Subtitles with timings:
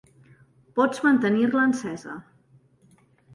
[0.79, 2.17] Pots mantenir-la encesa.